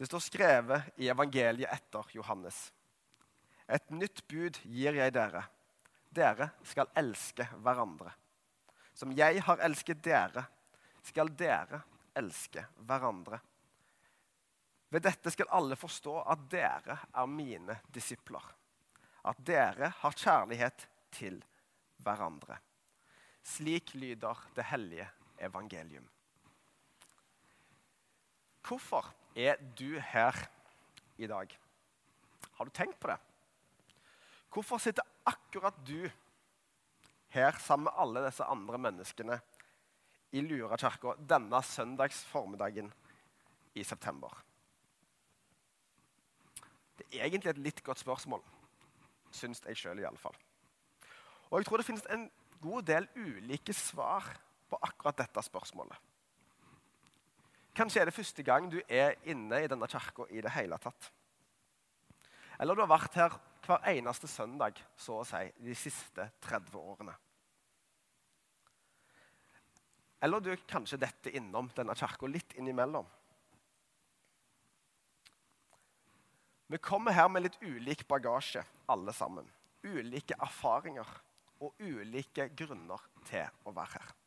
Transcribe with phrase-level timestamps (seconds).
[0.00, 2.72] Det står skrevet i evangeliet etter Johannes.
[3.68, 5.42] Et nytt bud gir jeg dere.
[6.08, 8.14] Dere skal elske hverandre.
[8.96, 10.46] Som jeg har elsket dere,
[11.04, 11.82] skal dere
[12.16, 13.42] elske hverandre.
[14.88, 18.48] Ved dette skal alle forstå at dere er mine disipler.
[19.28, 21.42] At dere har kjærlighet til
[22.00, 22.56] hverandre.
[23.44, 25.12] Slik lyder det hellige
[25.44, 26.08] evangelium.
[28.64, 30.36] Hvorfor er du her
[31.18, 31.52] i dag?
[32.56, 33.18] Har du tenkt på det?
[34.50, 36.10] Hvorfor sitter akkurat du
[37.30, 39.38] her sammen med alle disse andre menneskene
[40.32, 42.90] i Lura kirke denne søndags formiddagen
[43.74, 44.34] i september?
[46.98, 48.42] Det er egentlig et litt godt spørsmål,
[49.32, 50.36] syns jeg sjøl iallfall.
[51.50, 52.28] Og jeg tror det finnes en
[52.60, 54.26] god del ulike svar
[54.70, 55.96] på akkurat dette spørsmålet.
[57.80, 61.06] Kanskje er det første gang du er inne i denne kirka i det hele tatt.
[62.60, 67.14] Eller du har vært her hver eneste søndag så å si, de siste 30 årene.
[70.20, 73.08] Eller du kanskje detter innom denne kirka litt innimellom.
[76.68, 78.60] Vi kommer her med litt ulik bagasje,
[78.92, 79.48] alle sammen.
[79.88, 81.08] Ulike erfaringer
[81.64, 84.19] og ulike grunner til å være her.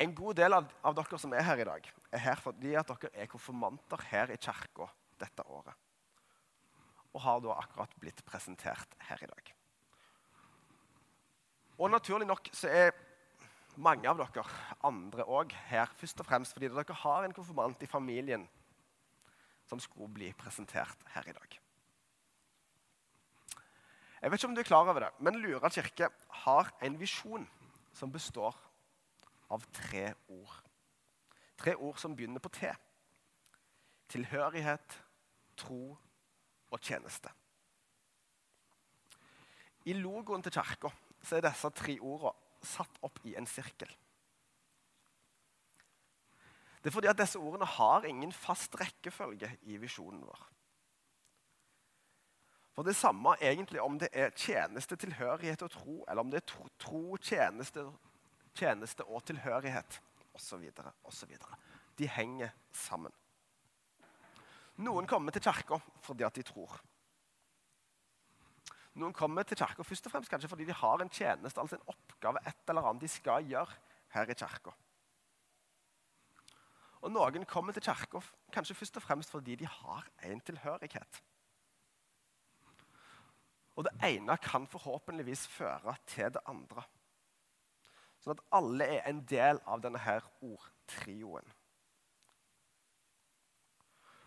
[0.00, 2.88] En god del av, av dere som er her i dag, er her fordi at
[2.88, 4.88] dere er konfirmanter her i kirka
[5.20, 5.76] dette året.
[7.12, 9.50] Og har da akkurat blitt presentert her i dag.
[11.80, 12.96] Og naturlig nok så er
[13.80, 14.44] mange av dere
[14.88, 18.46] andre òg her først og fremst fordi dere har en konfirmant i familien
[19.68, 21.60] som skulle bli presentert her i dag.
[24.20, 26.10] Jeg vet ikke om du er klar over det, men Lura kirke
[26.44, 27.46] har en visjon
[27.96, 28.56] som består
[29.50, 30.54] av tre ord.
[31.60, 32.70] Tre ord som begynner på T.
[34.10, 34.96] Tilhørighet,
[35.60, 35.96] tro
[36.70, 37.30] og tjeneste.
[39.84, 40.90] I logoen til kirka
[41.32, 43.90] er disse tre ordene satt opp i en sirkel.
[46.80, 50.46] Det er fordi at disse ordene har ingen fast rekkefølge i visjonen vår.
[52.76, 56.46] For det samme egentlig om det er tjeneste, tilhørighet og tro, eller om det er
[56.48, 57.84] tro, tro tjeneste,
[58.54, 60.00] tjeneste og tilhørighet
[60.34, 60.70] osv.
[61.04, 61.36] osv.
[61.98, 63.12] De henger sammen.
[64.80, 66.78] Noen kommer til kirka fordi at de tror.
[69.00, 71.90] Noen kommer til kirka først og fremst kanskje fordi de har en tjeneste, altså en
[71.92, 73.76] oppgave, et eller annet de skal gjøre
[74.14, 74.72] her i kirka.
[77.00, 78.20] Og noen kommer til kirka
[78.52, 81.20] kanskje først og fremst fordi de har en tilhørighet.
[83.76, 86.84] Og det ene kan forhåpentligvis føre til det andre.
[88.20, 91.46] Sånn at alle er en del av denne her ordtrioen.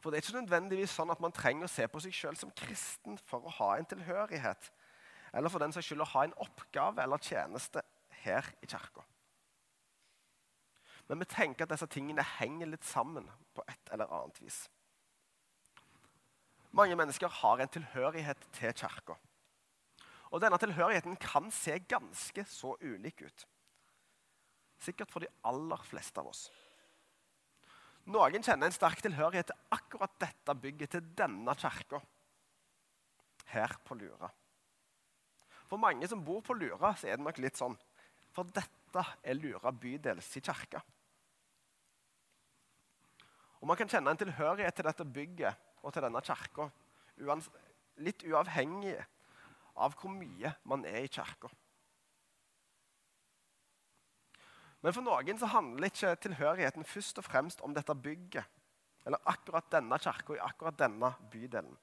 [0.00, 2.52] For det er ikke nødvendigvis sånn at man trenger å se på seg sjøl som
[2.56, 4.70] kristen for å ha en tilhørighet,
[5.36, 7.82] eller for den saks skyld å ha en oppgave eller tjeneste
[8.22, 9.04] her i kirka.
[11.10, 14.62] Men vi tenker at disse tingene henger litt sammen på et eller annet vis.
[16.70, 19.16] Mange mennesker har en tilhørighet til kirka.
[20.30, 23.46] Og denne tilhørigheten kan se ganske så ulik ut.
[24.80, 26.46] Sikkert for de aller fleste av oss.
[28.10, 32.00] Noen kjenner en sterk tilhørighet til akkurat dette bygget, til denne kirka
[33.52, 34.30] her på Lura.
[35.68, 37.76] For mange som bor på Lura, så er det nok litt sånn
[38.34, 40.80] For dette er Lura bydels kirke.
[43.60, 46.70] Og Man kan kjenne en tilhørighet til dette bygget og til denne kirka
[48.00, 48.96] litt uavhengig
[49.76, 51.50] av hvor mye man er i kirka.
[54.80, 58.46] Men for noen så handler ikke tilhørigheten først og fremst om dette bygget.
[59.06, 61.76] Eller akkurat denne kirka i akkurat denne bydelen.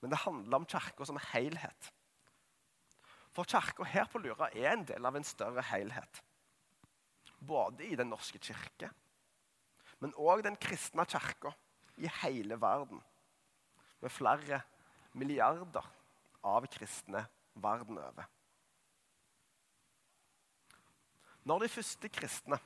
[0.00, 1.90] Men det handler om kirka som helhet.
[3.34, 6.22] For kirka her på Lura er en del av en større helhet.
[7.38, 8.90] Både i Den norske kirke,
[10.02, 11.52] men òg den kristne kirka
[11.98, 13.00] i hele verden.
[14.00, 14.60] Med flere
[15.18, 15.86] milliarder
[16.46, 17.24] av kristne
[17.54, 18.26] verden over.
[21.48, 22.58] Når de første kristne,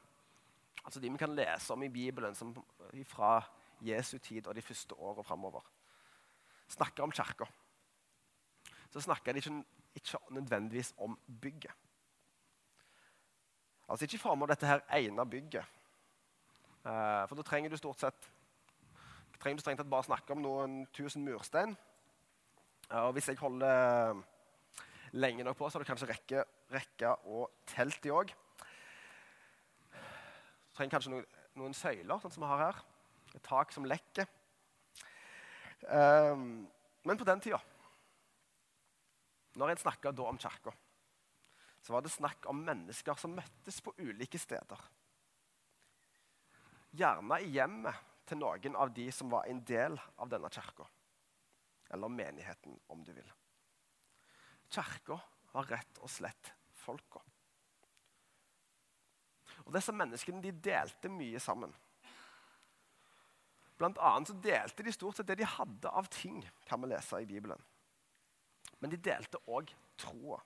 [0.85, 2.55] altså de vi kan lese om i Bibelen som
[3.07, 3.37] fra
[3.83, 5.63] Jesu tid og de første åra framover,
[6.69, 7.47] snakker om kirka,
[8.91, 9.65] så snakker de ikke,
[9.95, 11.73] ikke, nødvendigvis om bygget.
[13.89, 15.65] Altså ikke i form av dette her ene bygget.
[16.83, 18.31] Eh, for da trenger du stort sett
[19.43, 21.75] trenger du strengt tatt bare snakke om noen tusen murstein.
[22.95, 24.21] Og hvis jeg holder
[25.19, 28.31] lenge nok på, så har du kanskje rekke, rekke og telt de òg
[30.83, 31.27] trenger kanskje noen,
[31.61, 32.79] noen søyler, sånn som vi har her.
[33.37, 34.27] Et tak som lekker.
[35.87, 36.65] Um,
[37.07, 37.61] men på den tida,
[39.59, 40.73] når en snakka om kirka,
[41.83, 44.83] så var det snakk om mennesker som møttes på ulike steder.
[46.99, 50.87] Gjerne i hjemmet til noen av de som var en del av denne kirka.
[51.93, 53.33] Eller menigheten, om du vil.
[54.73, 55.19] Kirka
[55.53, 57.21] var rett og slett folka.
[59.67, 61.73] Og Disse menneskene de delte mye sammen.
[63.79, 67.23] Blant annet så delte de stort sett det de hadde av ting, kan vi lese
[67.23, 67.59] i Bibelen.
[68.79, 70.41] Men de delte òg troa.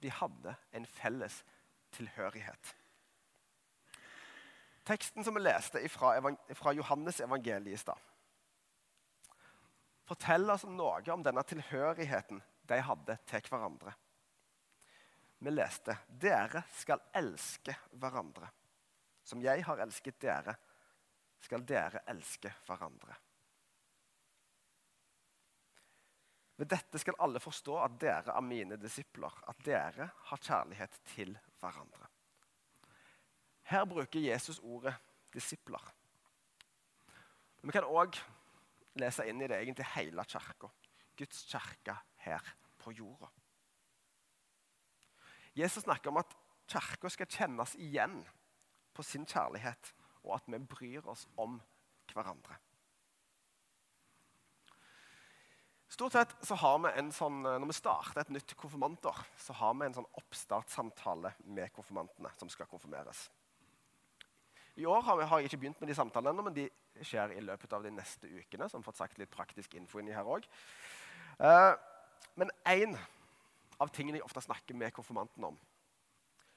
[0.00, 1.42] De hadde en felles
[1.96, 2.74] tilhørighet.
[4.86, 8.00] Teksten som vi leste fra Johannes evangeliet i stad,
[10.06, 12.38] forteller oss noe om denne tilhørigheten
[12.70, 13.96] de hadde til hverandre
[15.38, 18.48] vi leste dere skal elske hverandre.
[19.26, 20.54] Som jeg har elsket dere,
[21.42, 23.16] skal dere elske hverandre.
[26.56, 31.34] Ved dette skal alle forstå at dere er mine disipler, at dere har kjærlighet til
[31.60, 32.08] hverandre.
[33.66, 34.94] Her bruker Jesus ordet
[35.34, 35.92] 'disipler'.
[37.62, 38.16] Vi kan òg
[38.94, 40.68] lese inn i det egentlig hele kirka.
[41.18, 43.28] Guds kirke her på jorda.
[45.56, 46.36] Jesus snakker om at
[46.68, 48.20] kirka skal kjennes igjen
[48.96, 49.92] på sin kjærlighet,
[50.26, 51.58] og at vi bryr oss om
[52.12, 52.58] hverandre.
[55.96, 59.74] Stort sett så har vi en sånn, Når vi starter et nytt konfirmantår, så har
[59.78, 63.28] vi en sånn oppstartssamtale med konfirmantene som skal konfirmeres.
[64.76, 66.66] I år har, vi, har jeg ikke begynt med de samtalene ennå, men de
[67.06, 68.68] skjer i løpet av de neste ukene.
[68.68, 70.50] som fått sagt litt praktisk info inni her også.
[71.40, 71.72] Uh,
[72.36, 72.96] men én
[73.82, 75.58] av tingene jeg ofte snakker med konfirmanten om,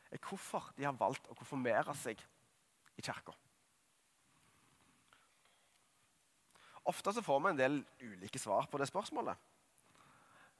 [0.09, 2.21] er hvorfor de har valgt å konfirmere seg
[2.97, 3.35] i kirka.
[6.89, 9.37] Ofte så får vi en del ulike svar på det spørsmålet.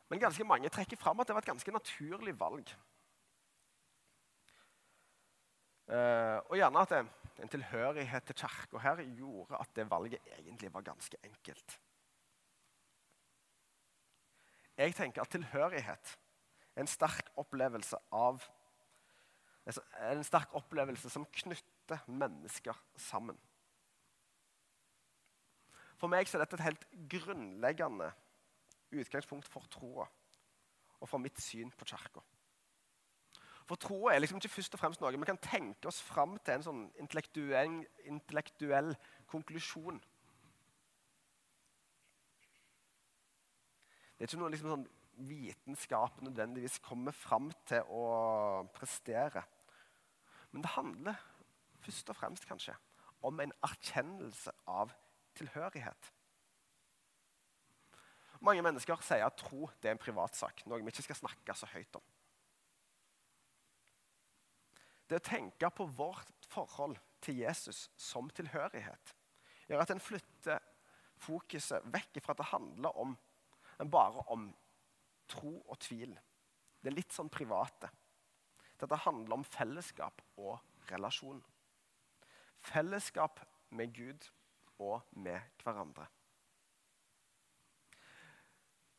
[0.09, 2.69] Men ganske mange trekker fram at det var et ganske naturlig valg.
[5.89, 7.01] Uh, og gjerne at det,
[7.41, 11.77] en tilhørighet til kirka her gjorde at det valget egentlig var ganske enkelt.
[14.77, 16.11] Jeg tenker at tilhørighet
[16.79, 18.45] en sterk opplevelse av
[19.69, 23.37] En sterk opplevelse som knytter mennesker sammen.
[25.99, 28.07] For meg er dette et helt grunnleggende
[28.89, 30.07] utgangspunkt for troa
[30.97, 32.23] og for mitt syn på kirka.
[33.69, 36.55] For troa er liksom ikke først og fremst noe vi kan tenke oss fram til
[36.55, 38.95] en sånn intellektuell, intellektuell
[39.29, 39.99] konklusjon.
[44.17, 44.87] Det er ikke noe liksom sånn
[45.27, 48.03] vitenskap nødvendigvis kommer fram til å
[48.75, 49.43] prestere.
[50.51, 51.19] Men det handler
[51.83, 52.75] først og fremst kanskje
[53.25, 54.93] om en erkjennelse av
[55.37, 56.13] tilhørighet.
[58.39, 61.99] Mange mennesker sier at tro er en privatsak, noe vi ikke skal snakke så høyt
[61.99, 62.05] om.
[65.09, 69.15] Det å tenke på vårt forhold til Jesus som tilhørighet
[69.67, 70.63] gjør at en flytter
[71.19, 73.15] fokuset vekk fra at det handler om,
[73.91, 74.47] bare om
[75.29, 76.15] tro og tvil.
[76.79, 77.89] Det er litt sånn private.
[78.79, 80.59] Dette handler om fellesskap og
[80.91, 81.41] relasjon.
[82.63, 83.41] Fellesskap
[83.75, 84.29] med Gud
[84.79, 86.07] og med hverandre.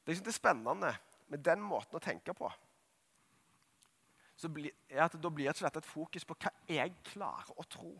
[0.06, 0.92] Det som er spennende
[1.30, 2.50] med den måten å tenke på,
[4.40, 7.92] er at da blir ikke dette et fokus på hva jeg klarer å tro.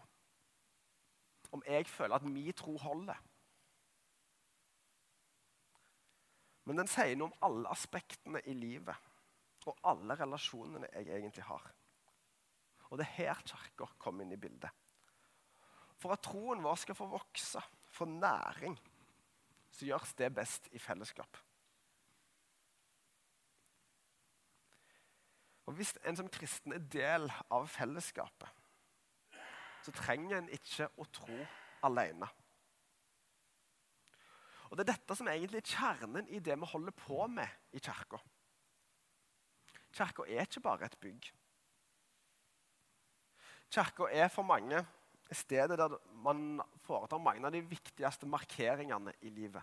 [1.52, 3.19] Om jeg føler at min tro holder.
[6.71, 9.09] Men den sier noe om alle aspektene i livet
[9.67, 11.65] og alle relasjonene jeg egentlig har.
[12.91, 14.71] Og det er her kirka kommer inn i bildet.
[15.99, 17.59] For at troen vår skal få vokse,
[17.91, 18.79] få næring,
[19.75, 21.41] så gjøres det best i fellesskap.
[25.67, 28.47] Og Hvis en som kristen er del av fellesskapet,
[29.83, 31.43] så trenger en ikke å tro
[31.83, 32.31] alene.
[34.71, 37.75] Og Det er dette som er egentlig er kjernen i det vi holder på med
[37.75, 38.21] i kirka.
[39.91, 41.31] Kirka er ikke bare et bygg.
[43.71, 44.85] Kirka er for mange
[45.35, 49.62] stedet der man foretar mange av de viktigste markeringene i livet.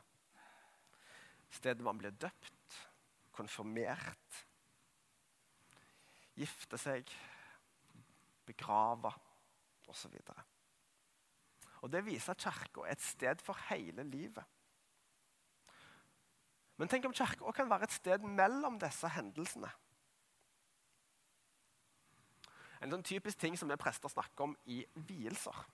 [1.51, 2.77] Stedet man blir døpt,
[3.31, 4.43] konfirmert,
[6.35, 7.11] gifter seg,
[8.47, 9.13] begrava
[9.87, 10.19] osv.
[11.81, 14.43] Og Det viser at kirka er et sted for hele livet.
[16.77, 19.69] Men tenk om kirka kan være et sted mellom disse hendelsene.
[22.81, 25.65] En sånn typisk ting som vi prester snakker om i vielser,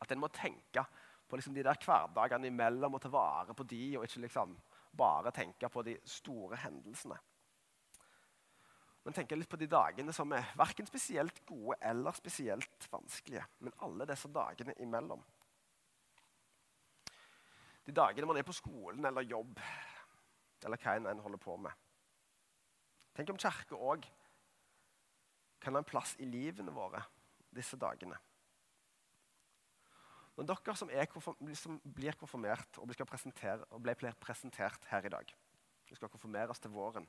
[0.00, 0.80] At en må tenke
[1.28, 4.54] på liksom de der hverdagene imellom og ta vare på de, og ikke liksom
[4.96, 7.18] bare tenke på de store hendelsene.
[9.04, 13.76] Men tenke litt på de dagene som er verken spesielt gode eller spesielt vanskelige, men
[13.84, 15.22] alle disse dagene imellom.
[17.90, 19.58] De dagene man er på skolen eller jobb,
[20.62, 21.74] eller hva en holder på med.
[23.18, 24.04] Tenk om kirke òg
[25.60, 27.02] kan ha en plass i livene våre
[27.50, 28.14] disse dagene.
[30.38, 30.92] Når dere som,
[31.58, 35.34] som blir konfirmert og, og ble presentert her i dag,
[35.90, 37.08] vi skal konfirmeres til våren,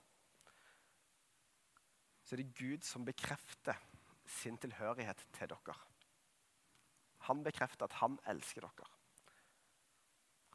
[2.25, 3.77] så er det Gud som bekrefter
[4.25, 5.77] sin tilhørighet til dere.
[7.29, 8.89] Han bekrefter at han elsker dere.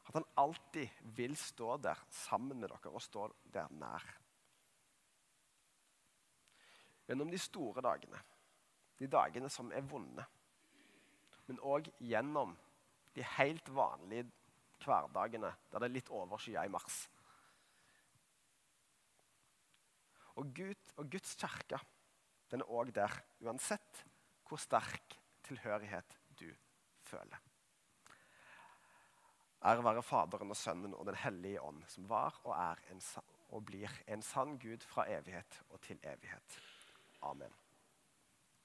[0.07, 4.05] At han alltid vil stå der sammen med dere og stå der nær.
[7.07, 8.21] Gjennom de store dagene,
[8.99, 10.25] de dagene som er vonde,
[11.47, 12.57] men òg gjennom
[13.15, 14.27] de helt vanlige
[14.83, 17.05] hverdagene der det er litt overskya i mars.
[20.37, 21.81] Og, Gud, og Guds kirke
[22.51, 24.05] den er òg der, uansett
[24.47, 26.49] hvor sterk tilhørighet du
[27.07, 27.46] føler.
[29.65, 33.01] Ære være Faderen og Sønnen og Den hellige ånd, som var og er en,
[33.49, 36.61] og blir en sann Gud fra evighet og til evighet.
[37.23, 37.55] Amen.